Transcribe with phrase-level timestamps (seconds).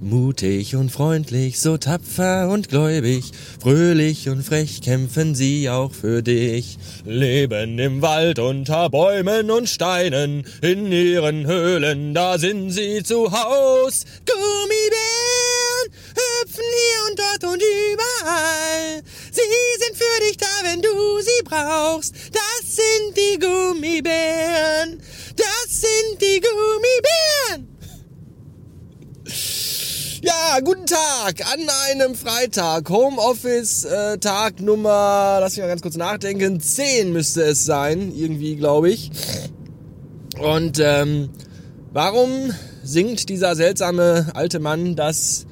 [0.00, 3.30] Mutig und freundlich, so tapfer und gläubig,
[3.60, 6.78] fröhlich und frech kämpfen sie auch für dich.
[7.04, 14.04] Leben im Wald unter Bäumen und Steinen, in ihren Höhlen, da sind sie zu Haus.
[14.26, 15.38] Gummibären
[16.18, 19.02] hüpfen hier und dort und überall.
[19.30, 19.40] Sie
[19.78, 22.14] sind für dich da, wenn du sie brauchst.
[22.32, 25.00] Das sind die Gummibären.
[25.80, 27.68] Sind die Gummibären.
[30.22, 32.90] Ja, guten Tag an einem Freitag.
[32.90, 38.56] Homeoffice äh, Tag Nummer, lass mich mal ganz kurz nachdenken, 10 müsste es sein, irgendwie
[38.56, 39.12] glaube ich.
[40.40, 41.30] Und ähm,
[41.92, 42.52] warum
[42.82, 45.46] singt dieser seltsame alte Mann das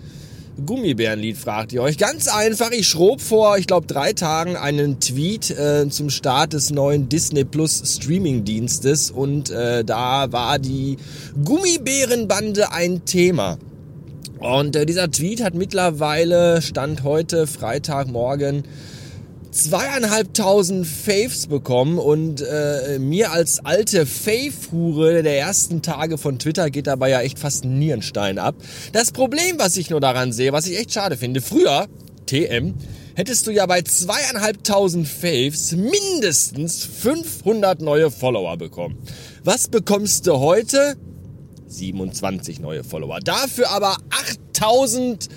[0.65, 1.99] Gummibärenlied, fragt ihr euch.
[1.99, 6.71] Ganz einfach, ich schrob vor, ich glaube, drei Tagen einen Tweet äh, zum Start des
[6.71, 10.97] neuen Disney Plus Streaming-Dienstes und äh, da war die
[11.45, 13.59] Gummibärenbande ein Thema.
[14.39, 18.65] Und äh, dieser Tweet hat mittlerweile, Stand heute, Freitagmorgen,
[19.57, 26.87] zweieinhalbtausend Faves bekommen und äh, mir als alte Fave-Hure der ersten Tage von Twitter geht
[26.87, 28.55] dabei ja echt fast ein Nierenstein ab.
[28.93, 31.87] Das Problem, was ich nur daran sehe, was ich echt schade finde, früher,
[32.27, 32.75] TM,
[33.15, 38.99] hättest du ja bei zweieinhalbtausend Faves mindestens 500 neue Follower bekommen.
[39.43, 40.97] Was bekommst du heute?
[41.67, 43.21] 27 neue Follower.
[43.21, 43.97] Dafür aber
[44.53, 45.29] 8000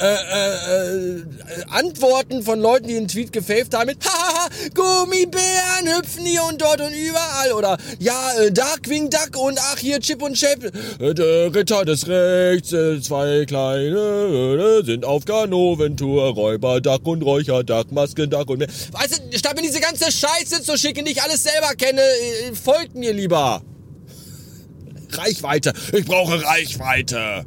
[0.00, 1.24] äh, äh, äh,
[1.70, 6.80] Antworten von Leuten, die einen Tweet gefaved haben mit Hahaha, Gummibären hüpfen hier und dort
[6.80, 10.62] und überall oder ja, äh, Darkwing Duck und ach hier Chip und Chap,
[11.00, 17.90] äh, Ritter des Rechts, äh, zwei kleine sind auf Ganoventour, Räuber Duck und Räucher Duck,
[17.90, 18.68] Masken Duck und mehr.
[18.92, 22.02] Weißt du, statt mir diese ganze Scheiße zu schicken, die ich alles selber kenne,
[22.54, 23.62] folgt mir lieber.
[25.10, 25.72] Reichweite.
[25.92, 27.44] Ich brauche Reichweite.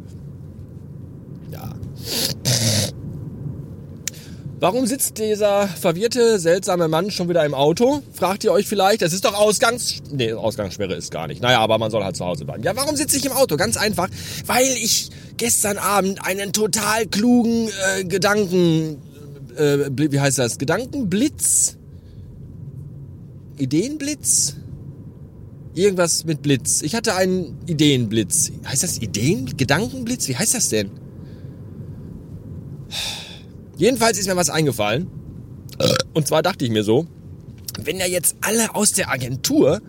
[4.61, 8.03] Warum sitzt dieser verwirrte, seltsame Mann schon wieder im Auto?
[8.13, 9.01] Fragt ihr euch vielleicht.
[9.01, 9.95] Das ist doch Ausgangs...
[10.11, 11.41] Nee, Ausgangssperre ist gar nicht.
[11.41, 12.61] Naja, aber man soll halt zu Hause bleiben.
[12.61, 13.57] Ja, warum sitze ich im Auto?
[13.57, 14.07] Ganz einfach.
[14.45, 18.97] Weil ich gestern Abend einen total klugen äh, Gedanken...
[19.57, 20.59] Äh, wie heißt das?
[20.59, 21.77] Gedankenblitz?
[23.57, 24.57] Ideenblitz?
[25.73, 26.83] Irgendwas mit Blitz.
[26.83, 28.51] Ich hatte einen Ideenblitz.
[28.67, 29.57] Heißt das Ideen?
[29.57, 30.27] Gedankenblitz?
[30.27, 30.91] Wie heißt das denn?
[33.81, 35.07] Jedenfalls ist mir was eingefallen.
[36.13, 37.07] Und zwar dachte ich mir so,
[37.79, 39.81] wenn ja jetzt alle aus der Agentur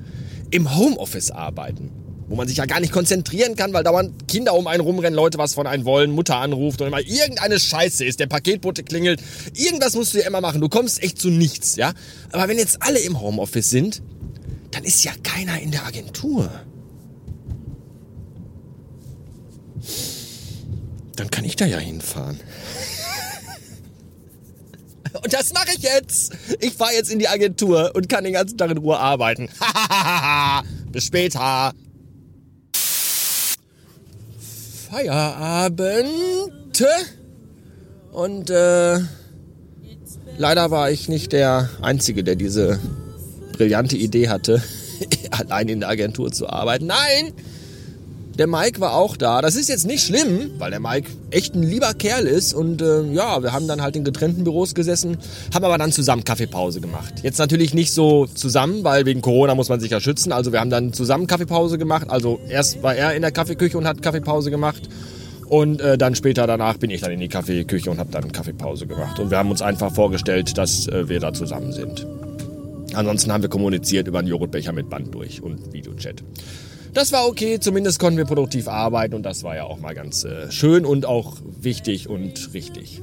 [0.50, 1.91] im Homeoffice arbeiten,
[2.26, 5.36] wo man sich ja gar nicht konzentrieren kann, weil dauernd Kinder um einen rumrennen, Leute
[5.36, 9.20] was von einem wollen, Mutter anruft und immer irgendeine Scheiße ist, der Paketbote klingelt,
[9.53, 11.92] irgendwas musst du ja immer machen, du kommst echt zu nichts, ja?
[12.30, 14.03] Aber wenn jetzt alle im Homeoffice sind,
[14.70, 16.50] dann ist ja keiner in der Agentur.
[21.16, 22.41] Dann kann ich da ja hinfahren.
[25.15, 26.33] Und das mache ich jetzt.
[26.61, 29.49] Ich fahre jetzt in die Agentur und kann den ganzen Tag in Ruhe arbeiten.
[30.93, 31.73] Bis später.
[34.91, 36.06] Feierabend.
[38.12, 38.99] Und äh,
[40.37, 42.78] leider war ich nicht der Einzige, der diese
[43.53, 44.62] brillante Idee hatte,
[45.31, 46.87] allein in der Agentur zu arbeiten.
[46.87, 47.33] Nein!
[48.38, 49.43] Der Mike war auch da.
[49.43, 52.54] Das ist jetzt nicht schlimm, weil der Mike echt ein lieber Kerl ist.
[52.54, 55.19] Und äh, ja, wir haben dann halt in getrennten Büros gesessen,
[55.54, 57.15] haben aber dann zusammen Kaffeepause gemacht.
[57.22, 60.32] Jetzt natürlich nicht so zusammen, weil wegen Corona muss man sich ja schützen.
[60.32, 62.09] Also wir haben dann zusammen Kaffeepause gemacht.
[62.09, 64.88] Also erst war er in der Kaffeeküche und hat Kaffeepause gemacht.
[65.48, 68.87] Und äh, dann später danach bin ich dann in die Kaffeeküche und habe dann Kaffeepause
[68.87, 69.19] gemacht.
[69.19, 72.06] Und wir haben uns einfach vorgestellt, dass äh, wir da zusammen sind.
[72.94, 76.22] Ansonsten haben wir kommuniziert über einen Joghurtbecher mit Band durch und Videochat.
[76.94, 80.24] Das war okay, zumindest konnten wir produktiv arbeiten und das war ja auch mal ganz
[80.24, 83.00] äh, schön und auch wichtig und richtig.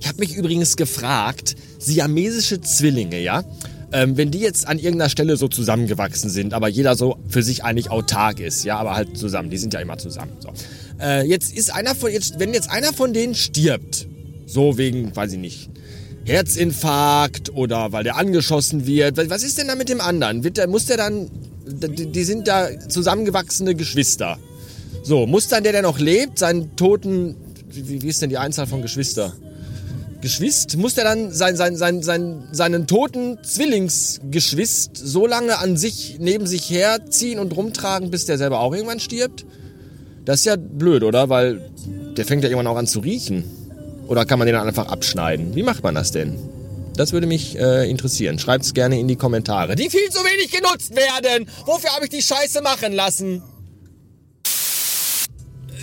[0.00, 3.44] Ich habe mich übrigens gefragt, siamesische Zwillinge, ja?
[3.92, 7.62] Ähm, wenn die jetzt an irgendeiner Stelle so zusammengewachsen sind, aber jeder so für sich
[7.62, 10.32] eigentlich autark ist, ja, aber halt zusammen, die sind ja immer zusammen.
[10.40, 10.52] So.
[11.00, 14.08] Äh, jetzt ist einer von, jetzt, wenn jetzt einer von denen stirbt,
[14.46, 15.70] so wegen, weiß ich nicht,
[16.24, 20.42] Herzinfarkt oder weil der angeschossen wird, was ist denn da mit dem anderen?
[20.42, 21.30] Wird der, muss der dann
[21.72, 24.38] die sind da zusammengewachsene Geschwister.
[25.02, 27.34] So, muss dann der, der noch lebt, seinen toten,
[27.70, 29.32] wie, wie ist denn die Einzahl von Geschwister?
[30.20, 36.18] Geschwist, muss der dann sein, sein, sein, sein, seinen toten Zwillingsgeschwist so lange an sich,
[36.20, 39.44] neben sich herziehen und rumtragen, bis der selber auch irgendwann stirbt?
[40.24, 41.28] Das ist ja blöd, oder?
[41.28, 41.68] Weil
[42.16, 43.44] der fängt ja irgendwann auch an zu riechen.
[44.06, 45.56] Oder kann man den dann einfach abschneiden?
[45.56, 46.38] Wie macht man das denn?
[46.94, 48.38] Das würde mich äh, interessieren.
[48.38, 51.48] Schreibt es gerne in die Kommentare, die viel zu wenig genutzt werden.
[51.64, 53.42] Wofür habe ich die Scheiße machen lassen?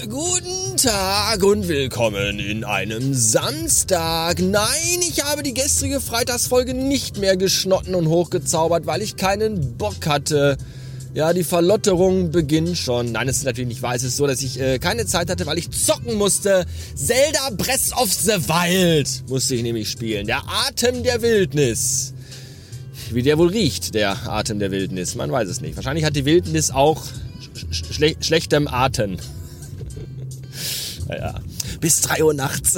[0.08, 4.40] Guten Tag und willkommen in einem Samstag.
[4.40, 10.06] Nein, ich habe die gestrige Freitagsfolge nicht mehr geschnotten und hochgezaubert, weil ich keinen Bock
[10.06, 10.58] hatte,
[11.14, 13.12] ja, die Verlotterung beginnt schon.
[13.12, 13.96] Nein, es ist natürlich nicht wahr.
[13.96, 16.66] Es ist so, dass ich äh, keine Zeit hatte, weil ich zocken musste.
[16.96, 20.28] Zelda Breath of the Wild musste ich nämlich spielen.
[20.28, 22.14] Der Atem der Wildnis.
[23.12, 25.16] Wie der wohl riecht, der Atem der Wildnis.
[25.16, 25.76] Man weiß es nicht.
[25.76, 27.04] Wahrscheinlich hat die Wildnis auch
[27.72, 29.18] schle schlechtem Atem.
[31.10, 31.40] Ja,
[31.82, 32.76] bis 3 Uhr nachts.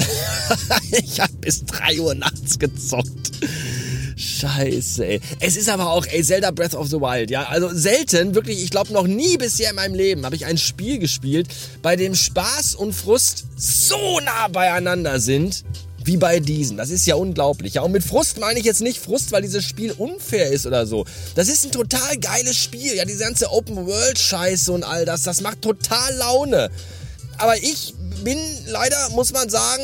[0.92, 3.31] ich habe bis 3 Uhr nachts gezockt.
[4.41, 5.21] Scheiße, ey.
[5.39, 7.43] Es ist aber auch, ey, Zelda Breath of the Wild, ja.
[7.43, 10.97] Also selten, wirklich, ich glaube noch nie bisher in meinem Leben habe ich ein Spiel
[10.97, 11.47] gespielt,
[11.81, 15.63] bei dem Spaß und Frust so nah beieinander sind
[16.03, 16.77] wie bei diesen.
[16.77, 17.75] Das ist ja unglaublich.
[17.75, 20.88] Ja, und mit Frust meine ich jetzt nicht Frust, weil dieses Spiel unfair ist oder
[20.88, 21.05] so.
[21.35, 22.95] Das ist ein total geiles Spiel.
[22.95, 26.71] Ja, diese ganze Open-World-Scheiße und all das, das macht total Laune.
[27.38, 27.93] Aber ich
[28.23, 29.83] bin leider, muss man sagen,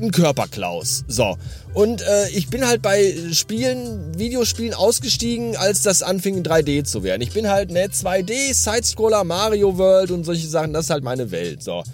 [0.00, 1.04] ein Körperklaus.
[1.08, 1.36] So.
[1.74, 7.02] Und äh, ich bin halt bei Spielen, Videospielen ausgestiegen, als das anfing in 3D zu
[7.02, 7.22] werden.
[7.22, 11.30] Ich bin halt ne 2D, Sidescroller, Mario World und solche Sachen, das ist halt meine
[11.30, 11.62] Welt.
[11.62, 11.84] So.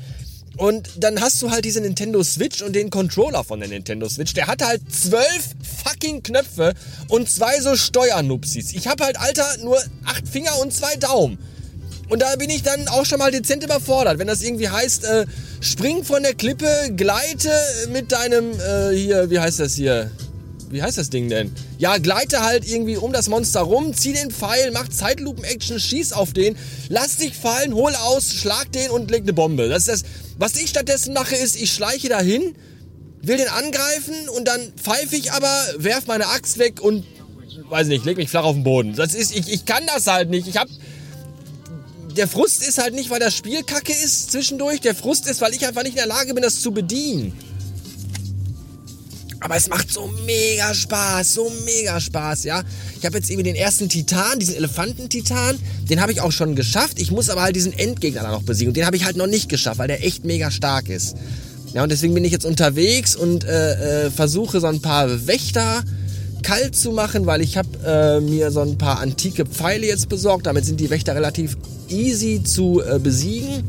[0.56, 4.32] Und dann hast du halt diese Nintendo Switch und den Controller von der Nintendo Switch.
[4.32, 5.54] Der hat halt zwölf
[5.84, 6.72] fucking Knöpfe
[7.08, 8.72] und zwei so Steuernupsis.
[8.72, 11.38] Ich habe halt, Alter, nur acht Finger und zwei Daumen.
[12.08, 15.26] Und da bin ich dann auch schon mal dezent überfordert, wenn das irgendwie heißt, äh,
[15.60, 17.50] spring von der Klippe, gleite
[17.92, 20.10] mit deinem, äh, hier, wie heißt das hier?
[20.70, 21.52] Wie heißt das Ding denn?
[21.78, 26.32] Ja, gleite halt irgendwie um das Monster rum, zieh den Pfeil, mach Zeitlupen-Action, schieß auf
[26.32, 26.56] den,
[26.88, 29.68] lass dich fallen, hol aus, schlag den und leg eine Bombe.
[29.68, 30.02] Das ist das.
[30.38, 32.54] Was ich stattdessen mache, ist, ich schleiche dahin,
[33.22, 37.04] will den angreifen und dann pfeife ich aber, werf meine Axt weg und,
[37.68, 38.94] weiß nicht, leg mich flach auf den Boden.
[38.96, 40.46] Das ist, ich, ich kann das halt nicht.
[40.48, 40.68] Ich hab,
[42.16, 44.80] der Frust ist halt nicht, weil das Spiel kacke ist zwischendurch.
[44.80, 47.32] Der Frust ist, weil ich einfach nicht in der Lage bin, das zu bedienen.
[49.40, 52.64] Aber es macht so mega Spaß, so mega Spaß, ja.
[52.98, 55.58] Ich habe jetzt irgendwie den ersten Titan, diesen Elefantentitan,
[55.88, 56.98] den habe ich auch schon geschafft.
[56.98, 58.70] Ich muss aber halt diesen Endgegner noch besiegen.
[58.70, 61.16] Und den habe ich halt noch nicht geschafft, weil der echt mega stark ist.
[61.74, 65.84] Ja, und deswegen bin ich jetzt unterwegs und äh, äh, versuche so ein paar Wächter
[66.46, 70.46] kalt zu machen, weil ich habe äh, mir so ein paar antike Pfeile jetzt besorgt.
[70.46, 71.56] Damit sind die Wächter relativ
[71.88, 73.64] easy zu äh, besiegen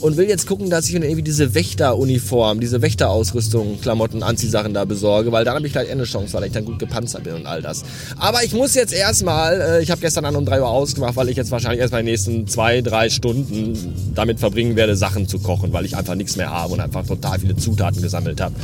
[0.00, 4.84] und will jetzt gucken, dass ich mir irgendwie diese Wächteruniform, diese Wächterausrüstung, Klamotten, Anziehsachen da
[4.84, 7.46] besorge, weil dann habe ich gleich eine Chance, weil ich dann gut gepanzert bin und
[7.46, 7.84] all das.
[8.18, 11.28] Aber ich muss jetzt erstmal, äh, ich habe gestern an um 3 Uhr ausgemacht, weil
[11.28, 15.72] ich jetzt wahrscheinlich erstmal die nächsten zwei, drei Stunden damit verbringen werde, Sachen zu kochen,
[15.72, 18.56] weil ich einfach nichts mehr habe und einfach total viele Zutaten gesammelt habe.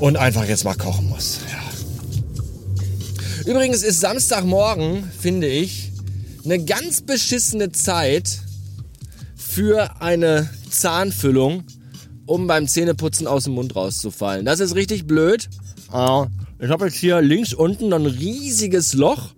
[0.00, 1.38] Und einfach jetzt mal kochen muss.
[1.48, 1.69] Ja.
[3.46, 5.92] Übrigens ist Samstagmorgen, finde ich,
[6.44, 8.38] eine ganz beschissene Zeit
[9.34, 11.64] für eine Zahnfüllung,
[12.26, 14.44] um beim Zähneputzen aus dem Mund rauszufallen.
[14.44, 15.48] Das ist richtig blöd.
[16.58, 19.30] Ich habe jetzt hier links unten ein riesiges Loch.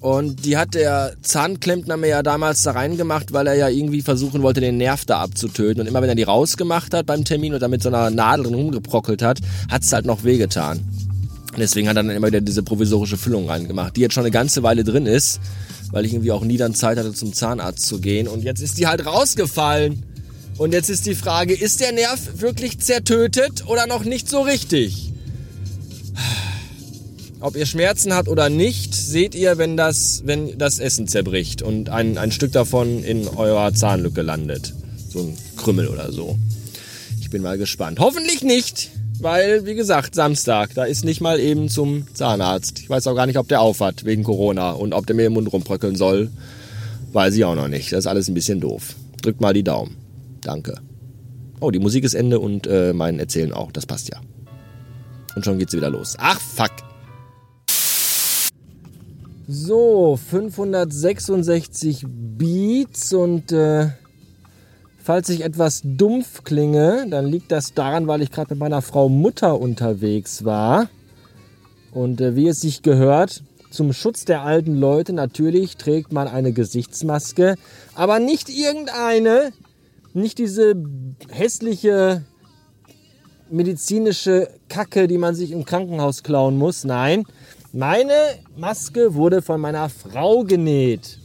[0.00, 4.42] Und die hat der Zahnklempner mir ja damals da reingemacht, weil er ja irgendwie versuchen
[4.42, 5.82] wollte, den Nerv da abzutöten.
[5.82, 9.22] Und immer wenn er die rausgemacht hat beim Termin und damit so einer Nadel rumgeprockelt
[9.22, 10.80] hat, hat es halt noch wehgetan.
[11.56, 14.62] Deswegen hat er dann immer wieder diese provisorische Füllung reingemacht, die jetzt schon eine ganze
[14.62, 15.40] Weile drin ist,
[15.90, 18.28] weil ich irgendwie auch nie dann Zeit hatte, zum Zahnarzt zu gehen.
[18.28, 20.04] Und jetzt ist die halt rausgefallen.
[20.58, 25.10] Und jetzt ist die Frage, ist der Nerv wirklich zertötet oder noch nicht so richtig?
[27.40, 31.88] Ob ihr Schmerzen habt oder nicht, seht ihr, wenn das, wenn das Essen zerbricht und
[31.88, 34.74] ein, ein Stück davon in eurer Zahnlücke landet.
[35.08, 36.38] So ein Krümmel oder so.
[37.22, 37.98] Ich bin mal gespannt.
[37.98, 38.90] Hoffentlich nicht.
[39.20, 42.78] Weil, wie gesagt, Samstag, da ist nicht mal eben zum Zahnarzt.
[42.78, 45.26] Ich weiß auch gar nicht, ob der auf hat wegen Corona und ob der mir
[45.26, 46.30] im Mund rumbröckeln soll.
[47.12, 47.92] Weiß ich auch noch nicht.
[47.92, 48.94] Das ist alles ein bisschen doof.
[49.20, 49.96] Drückt mal die Daumen.
[50.40, 50.78] Danke.
[51.60, 53.72] Oh, die Musik ist Ende und äh, mein Erzählen auch.
[53.72, 54.20] Das passt ja.
[55.36, 56.16] Und schon geht's wieder los.
[56.18, 56.70] Ach, fuck.
[59.46, 63.88] So, 566 Beats und äh,
[65.10, 69.08] Falls ich etwas dumpf klinge, dann liegt das daran, weil ich gerade mit meiner Frau
[69.08, 70.88] Mutter unterwegs war.
[71.90, 76.52] Und äh, wie es sich gehört, zum Schutz der alten Leute natürlich trägt man eine
[76.52, 77.56] Gesichtsmaske,
[77.96, 79.50] aber nicht irgendeine,
[80.14, 80.76] nicht diese
[81.28, 82.24] hässliche
[83.50, 86.84] medizinische Kacke, die man sich im Krankenhaus klauen muss.
[86.84, 87.24] Nein,
[87.72, 88.14] meine
[88.56, 91.18] Maske wurde von meiner Frau genäht.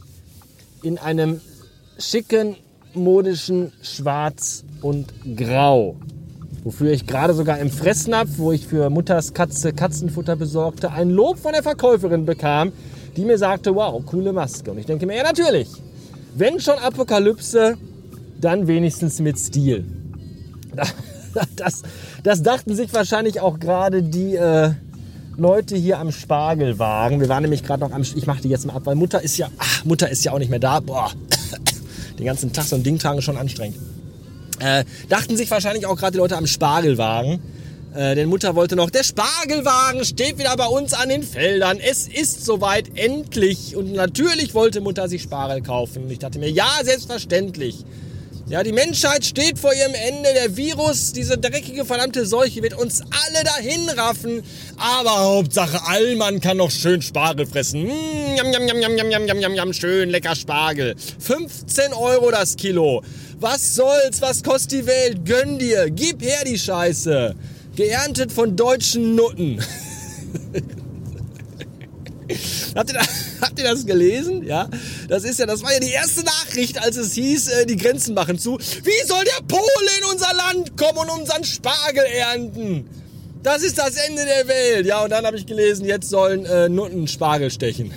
[0.82, 1.40] In einem
[2.00, 2.56] schicken
[2.96, 5.96] altmodischen Schwarz und Grau.
[6.64, 11.38] Wofür ich gerade sogar im Fressnapf, wo ich für Mutters Katze Katzenfutter besorgte, ein Lob
[11.38, 12.72] von der Verkäuferin bekam,
[13.14, 14.70] die mir sagte, wow, coole Maske.
[14.70, 15.68] Und ich denke mir, ja natürlich,
[16.36, 17.76] wenn schon Apokalypse,
[18.40, 19.84] dann wenigstens mit Stil.
[21.54, 21.82] Das,
[22.22, 24.70] das dachten sich wahrscheinlich auch gerade die äh,
[25.36, 27.20] Leute hier am Spargelwagen.
[27.20, 28.00] Wir waren nämlich gerade noch am.
[28.00, 29.48] Ich mache die jetzt mal ab, weil Mutter ist ja.
[29.58, 30.80] Ach, Mutter ist ja auch nicht mehr da.
[30.80, 31.12] Boah,
[32.18, 33.78] den ganzen Tag so ein Ding tragen ist schon anstrengend.
[34.58, 37.40] Äh, dachten sich wahrscheinlich auch gerade die Leute am Spargelwagen.
[37.94, 41.78] Äh, denn Mutter wollte noch, der Spargelwagen steht wieder bei uns an den Feldern.
[41.78, 43.76] Es ist soweit endlich.
[43.76, 46.04] Und natürlich wollte Mutter sich Spargel kaufen.
[46.04, 47.84] Und ich dachte mir, ja, selbstverständlich.
[48.48, 50.32] Ja, die Menschheit steht vor ihrem Ende.
[50.32, 54.44] Der Virus, diese dreckige, verdammte Seuche wird uns alle dahin raffen.
[54.76, 57.86] Aber Hauptsache, Allmann kann noch schön Spargel fressen.
[57.86, 60.94] Mm, jam, jam, jam, jam, jam, jam, jam, jam, jam, schön lecker Spargel.
[61.18, 63.02] 15 Euro das Kilo.
[63.40, 64.22] Was soll's?
[64.22, 65.24] Was kostet die Welt?
[65.24, 65.90] Gönn dir.
[65.90, 67.34] Gib her die Scheiße.
[67.74, 69.60] Geerntet von deutschen Nutten.
[72.76, 73.08] habt, ihr das,
[73.40, 74.44] habt ihr das gelesen?
[74.46, 74.68] Ja,
[75.08, 78.14] das ist ja, das war ja die erste Nachricht, als es hieß, äh, die Grenzen
[78.14, 78.58] machen zu.
[78.58, 79.62] Wie soll der Pole
[79.98, 82.88] in unser Land kommen und unseren Spargel ernten?
[83.42, 84.86] Das ist das Ende der Welt.
[84.86, 87.92] Ja, und dann habe ich gelesen, jetzt sollen äh, Nutten Spargel stechen.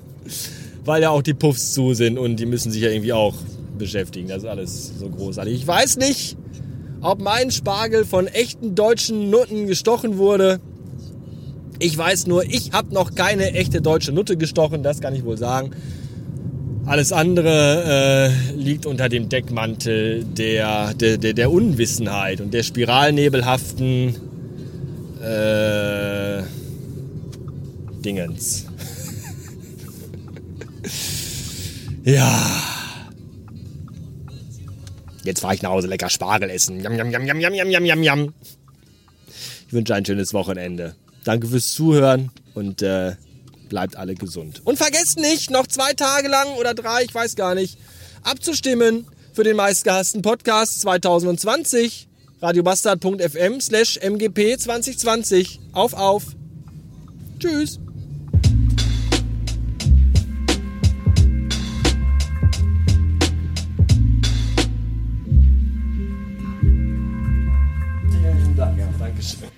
[0.84, 3.34] Weil ja auch die Puffs zu sind und die müssen sich ja irgendwie auch
[3.78, 4.28] beschäftigen.
[4.28, 5.54] Das ist alles so großartig.
[5.54, 6.36] Ich weiß nicht,
[7.00, 10.60] ob mein Spargel von echten deutschen Nutten gestochen wurde.
[11.78, 15.36] Ich weiß nur, ich habe noch keine echte deutsche Nutte gestochen, das kann ich wohl
[15.36, 15.72] sagen.
[16.86, 24.14] Alles andere äh, liegt unter dem Deckmantel der, der, der, der Unwissenheit und der spiralnebelhaften
[25.20, 26.42] äh,
[28.04, 28.66] Dingens.
[32.04, 32.62] ja.
[35.24, 36.80] Jetzt fahre ich nach Hause lecker Spargel essen.
[36.80, 38.34] Jam, jam, jam, jam, jam, jam, jam.
[39.66, 40.94] Ich wünsche ein schönes Wochenende.
[41.26, 43.16] Danke fürs Zuhören und äh,
[43.68, 44.62] bleibt alle gesund.
[44.64, 47.78] Und vergesst nicht, noch zwei Tage lang oder drei, ich weiß gar nicht,
[48.22, 52.06] abzustimmen für den meistgehassten Podcast 2020.
[52.40, 55.58] Radiobastard.fm slash MGP 2020.
[55.72, 56.26] Auf, auf.
[57.40, 57.80] Tschüss.
[68.54, 69.55] Danke, danke Dankeschön.